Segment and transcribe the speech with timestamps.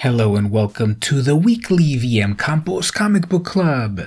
[0.00, 4.02] Hello and welcome to the weekly VM Campos Comic Book Club.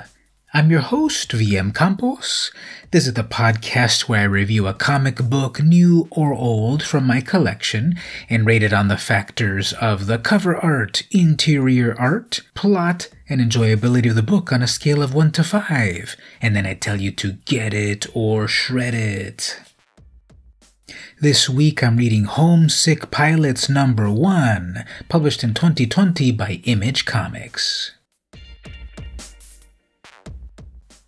[0.54, 2.52] I'm your host, VM Campos.
[2.92, 7.22] This is the podcast where I review a comic book, new or old, from my
[7.22, 7.98] collection
[8.30, 14.12] and rate it on the factors of the cover art, interior art, plot, and enjoyability
[14.12, 16.16] of the book on a scale of 1 to 5.
[16.40, 19.60] And then I tell you to get it or shred it.
[21.22, 27.92] This week I'm reading Home Sick Pilots number 1, published in 2020 by Image Comics.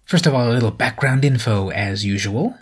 [0.05, 2.57] First of all, a little background info as usual.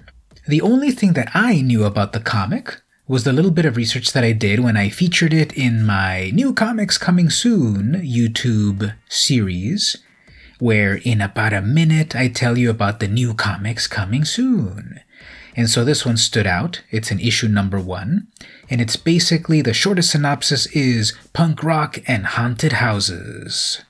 [0.47, 4.11] The only thing that I knew about the comic was the little bit of research
[4.13, 9.97] that I did when I featured it in my New Comics Coming Soon YouTube series,
[10.59, 14.99] where in about a minute I tell you about the new comics coming soon.
[15.59, 16.83] And so this one stood out.
[16.89, 18.27] It's an issue number one.
[18.69, 23.81] And it's basically the shortest synopsis is punk rock and haunted houses.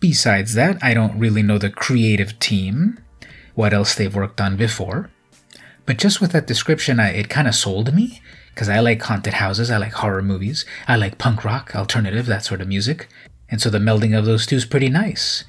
[0.00, 2.98] Besides that, I don't really know the creative team,
[3.54, 5.08] what else they've worked on before.
[5.86, 8.20] But just with that description, I, it kind of sold me
[8.52, 12.44] because I like haunted houses, I like horror movies, I like punk rock, alternative, that
[12.44, 13.08] sort of music.
[13.48, 15.44] And so the melding of those two is pretty nice.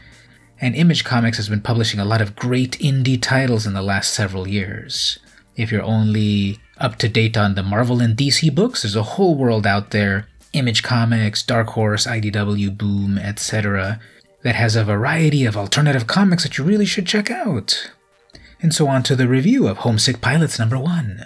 [0.62, 4.14] And Image Comics has been publishing a lot of great indie titles in the last
[4.14, 5.18] several years.
[5.56, 9.36] If you're only up to date on the Marvel and DC books, there's a whole
[9.36, 14.00] world out there Image Comics, Dark Horse, IDW, Boom, etc.
[14.44, 17.92] that has a variety of alternative comics that you really should check out.
[18.62, 21.26] And so on to the review of Home Sick Pilots number 1.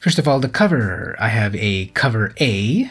[0.00, 1.16] First of all, the cover.
[1.18, 2.90] I have a cover A.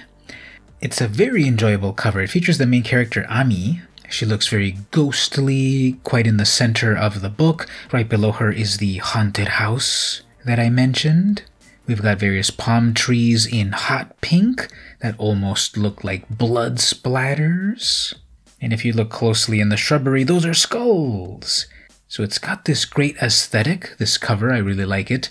[0.81, 2.21] It's a very enjoyable cover.
[2.21, 3.81] It features the main character Ami,
[4.11, 7.67] she looks very ghostly, quite in the center of the book.
[7.91, 11.43] Right below her is the haunted house that I mentioned.
[11.87, 14.67] We've got various palm trees in hot pink
[14.99, 18.13] that almost look like blood splatters.
[18.61, 21.65] And if you look closely in the shrubbery, those are skulls.
[22.07, 25.29] So it's got this great aesthetic, this cover, I really like it.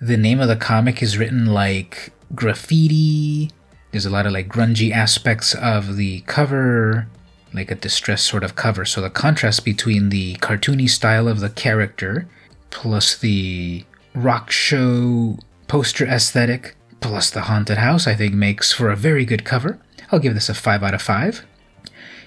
[0.00, 3.50] The name of the comic is written like graffiti.
[3.90, 7.08] There's a lot of like grungy aspects of the cover
[7.54, 8.84] like a distressed sort of cover.
[8.84, 12.28] So the contrast between the cartoony style of the character
[12.70, 18.96] plus the rock show poster aesthetic plus the haunted house, I think makes for a
[18.96, 19.78] very good cover.
[20.10, 21.44] I'll give this a 5 out of 5.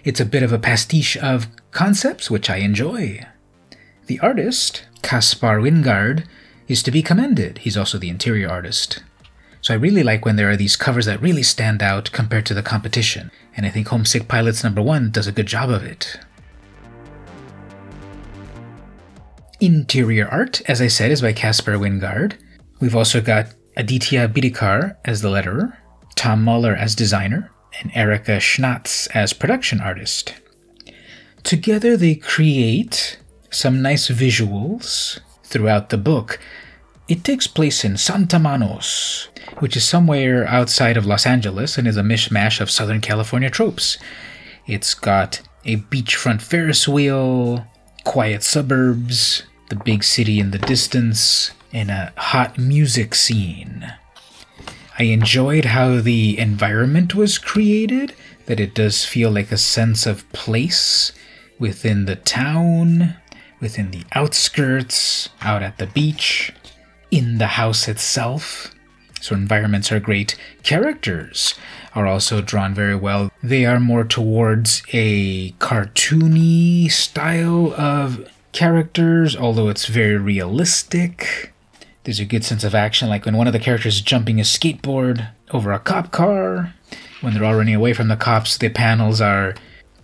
[0.03, 3.25] It's a bit of a pastiche of concepts, which I enjoy.
[4.07, 6.25] The artist, Caspar Wijngaard,
[6.67, 7.59] is to be commended.
[7.59, 9.03] He's also the interior artist.
[9.61, 12.53] So I really like when there are these covers that really stand out compared to
[12.53, 15.83] the competition, and I think Home Sick Pilots number one does a good job of
[15.83, 16.19] it.
[19.61, 22.33] Interior art, as I said, is by Caspar Wijngaard.
[22.79, 25.75] We've also got Aditya Bidikar as the letterer,
[26.15, 30.35] Tom Muller as designer, and Erika Schnatz as production artist.
[31.43, 33.17] Together they create
[33.49, 36.39] some nice visuals throughout the book.
[37.07, 41.97] It takes place in Santa Manos, which is somewhere outside of Los Angeles and is
[41.97, 43.97] a mishmash of Southern California tropes.
[44.67, 47.65] It's got a beachfront Ferris wheel,
[48.03, 53.93] quiet suburbs, the big city in the distance, and a hot music scene.
[54.97, 58.13] I enjoyed how the environment was created,
[58.45, 61.11] that it does feel like a sense of place
[61.59, 63.15] within the town,
[63.59, 66.53] within the outskirts, out at the beach,
[67.11, 68.74] in the house itself.
[69.25, 70.35] So environments are great.
[70.61, 71.55] Characters
[71.95, 73.31] are also drawn very well.
[73.41, 81.51] They are more towards a cartoony style of characters, although it's very realistic.
[82.03, 84.43] There's a good sense of action, like when one of the characters is jumping a
[84.43, 86.75] skateboard over a cop car.
[87.21, 89.55] When they're all running away from the cops, the panels are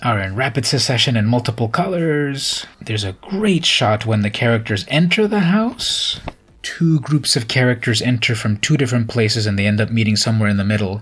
[0.02, 2.66] are in rapid succession in multiple colors.
[2.82, 6.20] There's a great shot when the characters enter the house
[6.62, 10.50] two groups of characters enter from two different places and they end up meeting somewhere
[10.50, 11.02] in the middle.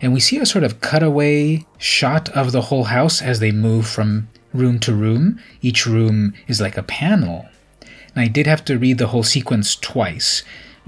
[0.00, 3.86] And we see a sort of cutaway shot of the whole house as they move
[3.86, 5.40] from room to room.
[5.60, 7.46] Each room is like a panel.
[7.80, 10.42] And I did have to read the whole sequence twice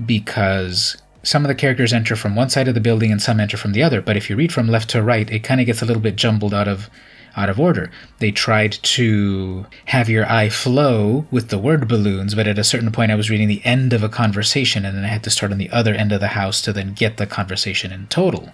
[0.04, 3.56] because some of the characters enter from one side of the building and some enter
[3.56, 4.02] from the other.
[4.02, 6.16] But if you read from left to right, it kind of gets a little bit
[6.16, 6.90] jumbled out of
[7.36, 7.90] out of order.
[8.18, 12.92] They tried to have your eye flow with the word balloons, but at a certain
[12.92, 15.52] point I was reading the end of a conversation and then I had to start
[15.52, 18.52] on the other end of the house to then get the conversation in total.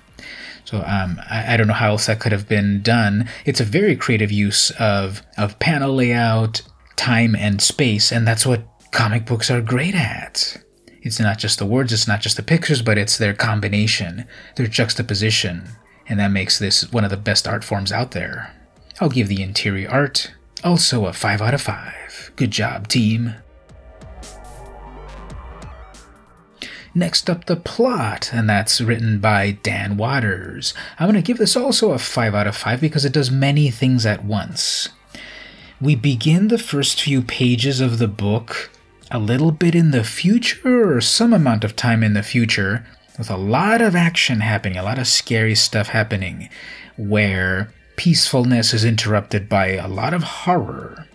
[0.64, 3.28] So um, I, I, don't know how else that could have been done.
[3.44, 6.62] It's a very creative use of of panel layout,
[6.96, 8.62] time and space, and that's what
[8.92, 10.62] comic books are great at.
[11.02, 14.66] It's not just the words, it's not just the pictures, but it's their combination, their
[14.66, 15.70] juxtaposition,
[16.08, 18.54] and that makes this one of the best art forms out there.
[19.00, 20.30] I'll give the interior art
[20.62, 22.32] also a 5 out of 5.
[22.36, 23.34] Good job, team.
[26.94, 30.74] Next up, the plot, and that's written by Dan Watters.
[30.98, 33.70] I'm going to give this also a 5 out of 5 because it does many
[33.70, 34.90] things at once.
[35.80, 38.70] We begin the first few pages of the book
[39.10, 42.84] a little bit in the future, or some amount of time in the future,
[43.16, 46.48] with a lot of action happening, a lot of scary stuff happening,
[46.96, 51.06] where peacefulness is interrupted by a lot of horror.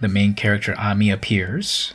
[0.00, 1.94] The main character, Ami, appears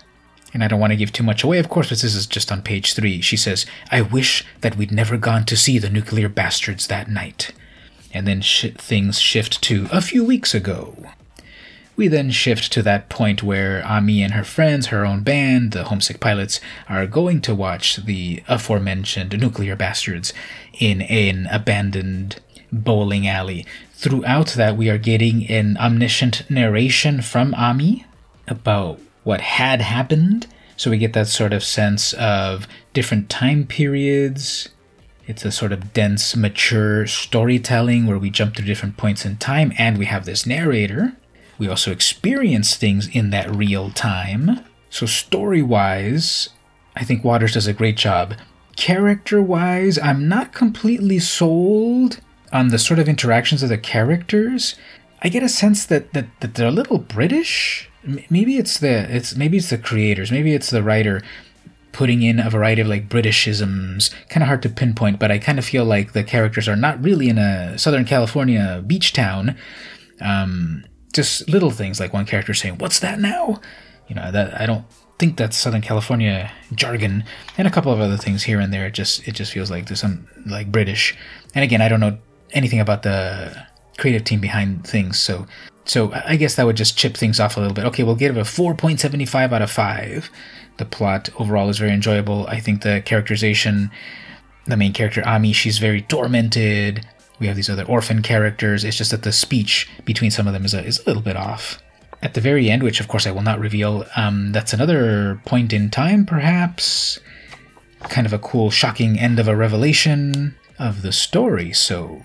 [0.54, 2.50] and I don't want to give too much away, of course, but this is just
[2.50, 3.20] on page three.
[3.20, 7.52] She says, I wish that we'd never gone to see the nuclear bastards that night.
[8.14, 10.96] And then sh- things shift to a few weeks ago.
[11.98, 15.84] We then shift to that point where Ami and her friends, her own band, the
[15.84, 20.32] Home Sick Pilots, are going to watch the aforementioned nuclear bastards
[20.80, 22.40] in an abandoned
[22.72, 23.66] bowling alley.
[23.94, 28.06] Throughout that, we are getting an omniscient narration from Ami
[28.48, 30.48] about what had happened.
[30.75, 34.69] So we get that sort of sense of different time periods.
[35.25, 39.74] It's a sort of dense, mature storytelling where we jump through different points in time
[39.78, 41.14] and we have this narrator.
[41.58, 44.62] We also experience things in that real time.
[44.90, 46.50] So, story wise,
[46.96, 48.36] I think Watters does a great job.
[48.75, 52.19] Character wise, I'm not completely sold
[52.52, 54.76] on the sort of interactions of the characters.
[55.22, 57.90] I get a sense that, that, that they're a little British
[58.30, 61.22] maybe it's the it's maybe it's the creators, maybe it's the writer
[61.92, 64.14] putting in a variety of like Britishisms.
[64.30, 67.04] Kind of hard to pinpoint, but I kind of feel like the characters are not
[67.04, 69.58] really in a Southern California beach town.
[70.22, 73.60] Um, just little things like one character saying, "What's that now?"
[74.08, 74.86] You know that I don't
[75.20, 77.24] think that's Southern California jargon,
[77.58, 78.88] and a couple of other things here and there.
[78.88, 81.16] It just it just feels like there's some like British.
[81.56, 82.18] And again, I don't know
[82.52, 83.68] anything about the
[83.98, 85.48] creative team behind things, so
[85.88, 87.86] so I guess that would just chip things off a little bit.
[87.86, 90.30] Okay, we'll give it a 4.75 out of 5.
[90.78, 92.46] The plot overall is very enjoyable.
[92.48, 93.90] I think the characterization,
[94.66, 97.06] the main character, Ami, she's very tormented.
[97.40, 98.84] We have these other orphan characters.
[98.84, 101.38] It's just that the speech between some of them is a, is a little bit
[101.38, 101.82] off.
[102.22, 105.72] At the very end, which of course I will not reveal, um, that's another point
[105.72, 107.20] in time, perhaps.
[108.10, 111.74] Kind of a cool, shocking end of a revelation of the story.
[111.74, 112.22] So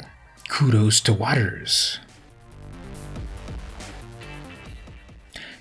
[0.53, 1.99] kudos to Watters.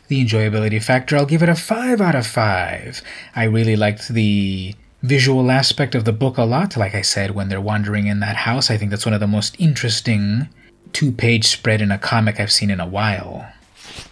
[0.10, 3.02] The enjoyability factor, I'll give it a 5 out of 5.
[3.34, 6.76] I really liked the visual aspect of the book a lot.
[6.76, 9.28] Like I said, when they're wandering in that house, I think that's one of the
[9.28, 10.50] most interesting
[10.92, 13.50] two page spread in a comic I've seen in a while.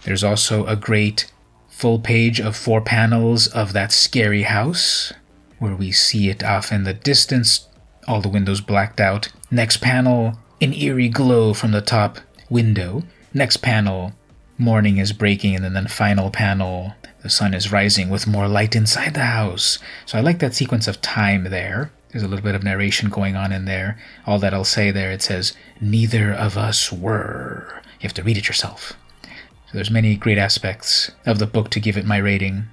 [0.04, 1.30] There's also a great
[1.68, 5.12] full page of four panels of that scary house,
[5.58, 7.68] where we see it off in the distance,
[8.08, 9.28] all the windows blacked out.
[9.50, 12.18] Next panel, an eerie glow from the top
[12.48, 13.02] window.
[13.32, 14.12] Next panel,
[14.60, 16.92] Morning is breaking, and then the final panel,
[17.22, 19.78] the sun is rising with more light inside the house.
[20.04, 21.90] So I like that sequence of time there.
[22.10, 23.98] There's a little bit of narration going on in there.
[24.26, 27.80] All that I'll say there, it says, Neither of us were.
[28.00, 28.92] You have to read it yourself.
[29.22, 32.64] So there's many great aspects of the book to give it my rating.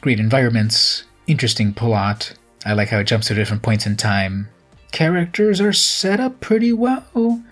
[0.00, 2.32] Great environments, interesting plot.
[2.64, 4.48] I like how it jumps to different points in time.
[4.94, 7.42] Characters are set up pretty well.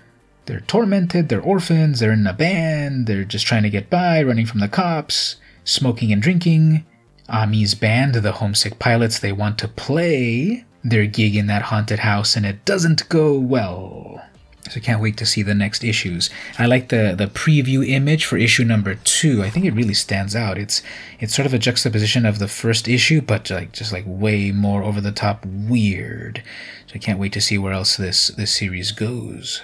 [0.47, 4.47] They're tormented, they're orphans, they're in a band, they're just trying to get by, running
[4.47, 6.87] from the cops, smoking and drinking.
[7.29, 11.99] Ami's band, the Home Sick Pilots, they want to play their gig in that haunted
[11.99, 14.25] house and it doesn't go well.
[14.71, 16.31] So I can't wait to see the next issues.
[16.59, 19.43] I like the the preview image for issue number two.
[19.43, 20.57] I think it really stands out.
[20.57, 20.83] It's
[21.19, 24.83] it's sort of a juxtaposition of the first issue, but like just like way more
[24.83, 26.43] over the top weird.
[26.87, 29.63] So I can't wait to see where else this this series goes.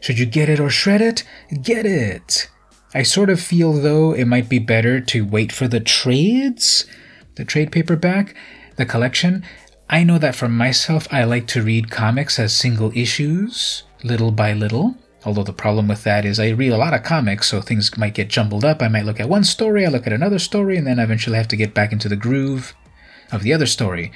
[0.00, 1.24] Should you get it or shred it?
[1.62, 2.48] Get it!
[2.94, 6.86] I sort of feel, though, it might be better to wait for the trades,
[7.34, 8.34] the trade paperback,
[8.76, 9.44] the collection.
[9.88, 14.52] I know that for myself, I like to read comics as single issues, little by
[14.52, 14.96] little.
[15.24, 18.14] Although the problem with that is I read a lot of comics, so things might
[18.14, 18.82] get jumbled up.
[18.82, 21.48] I might look at one story, I look at another story, and then eventually have
[21.48, 22.74] to get back into the groove
[23.30, 24.10] of the other story.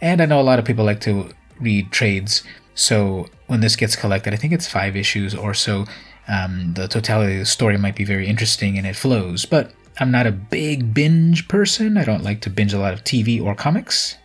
[0.00, 2.42] And I know a lot of people like to read trades,
[2.74, 5.86] so when this gets collected, I think it's five issues or so.
[6.28, 10.10] Um, the totality of the story might be very interesting and it flows, but I'm
[10.10, 11.96] not a big binge person.
[11.96, 14.16] I don't like to binge a lot of TV or comics.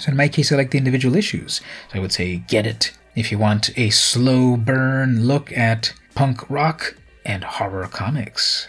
[0.00, 1.60] So in my case, I like the individual issues.
[1.90, 6.48] So I would say get it if you want a slow burn look at punk
[6.50, 8.68] rock and horror comics.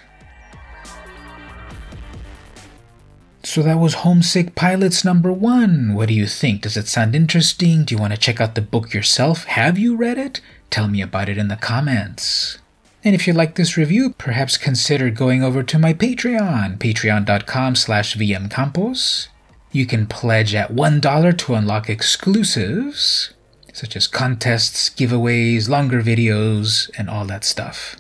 [3.44, 5.96] So that was Home Sick Pilots number one.
[5.96, 6.62] What do you think?
[6.62, 7.84] Does it sound interesting?
[7.84, 9.46] Do you want to check out the book yourself?
[9.46, 10.42] Have you read it?
[10.70, 12.60] Tell me about it in the comments.
[13.04, 18.16] And if you like this review, perhaps consider going over to my Patreon, patreon.com slash
[18.16, 19.28] vmcampos.
[19.72, 23.34] You can pledge at $1 to unlock exclusives,
[23.72, 27.96] such as contests, giveaways, longer videos, and all that stuff.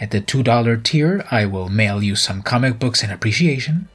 [0.00, 3.88] At the $2 tier, I will mail you some comic books in appreciation.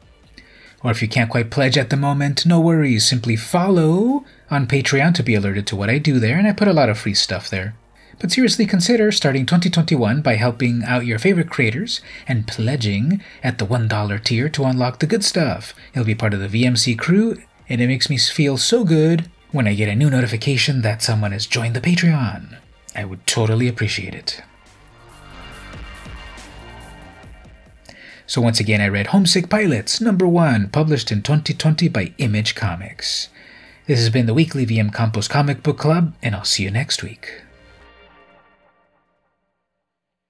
[0.84, 3.06] Or if you can't quite pledge at the moment, no worries.
[3.06, 6.68] Simply follow on Patreon to be alerted to what I do there, and I put
[6.68, 7.74] a lot of free stuff there.
[8.20, 13.66] But seriously consider starting 2021 by helping out your favorite creators and pledging at the
[13.66, 15.74] $1 tier to unlock the good stuff.
[15.94, 19.68] You'll be part of the VMC crew, and it makes me feel so good when
[19.68, 22.58] I get a new notification that someone has joined the Patreon.
[22.96, 24.42] I would totally appreciate it.
[28.28, 32.56] So once again, I read Home Sick Pilots, number one, published in 2020 by Image
[32.56, 33.30] Comics.
[33.86, 37.04] This has been the weekly VM Campos Comic Book Club, and I'll see you next
[37.04, 37.45] week.